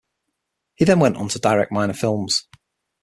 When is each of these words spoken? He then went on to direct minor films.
He 0.73 0.83
then 0.85 0.99
went 0.99 1.17
on 1.17 1.27
to 1.27 1.37
direct 1.37 1.71
minor 1.71 1.93
films. 1.93 2.47